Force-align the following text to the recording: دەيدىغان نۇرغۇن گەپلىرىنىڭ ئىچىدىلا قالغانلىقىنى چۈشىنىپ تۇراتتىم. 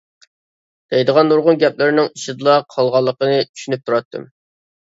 دەيدىغان 0.93 1.29
نۇرغۇن 1.33 1.59
گەپلىرىنىڭ 1.65 2.09
ئىچىدىلا 2.13 2.57
قالغانلىقىنى 2.77 3.37
چۈشىنىپ 3.51 3.85
تۇراتتىم. 3.87 4.27